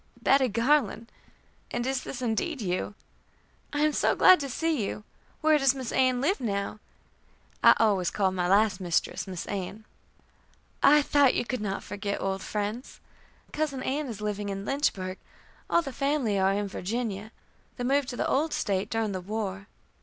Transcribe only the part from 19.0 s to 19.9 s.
the war.